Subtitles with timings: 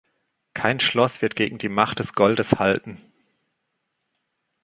[0.55, 2.97] Kein Schloss wird gegen die Macht des Goldes halten.